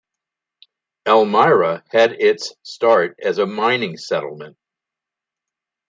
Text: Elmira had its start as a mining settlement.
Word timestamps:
Elmira 1.05 1.83
had 1.91 2.13
its 2.13 2.55
start 2.63 3.19
as 3.23 3.37
a 3.37 3.45
mining 3.45 3.97
settlement. 3.97 4.57